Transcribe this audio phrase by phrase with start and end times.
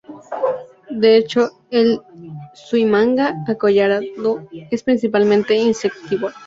[0.89, 2.01] De hecho, el
[2.55, 6.33] suimanga acollarado es principalmente insectívoro.